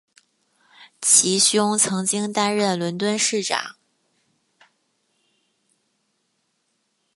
[0.99, 3.75] 其兄曾经担任伦敦市长。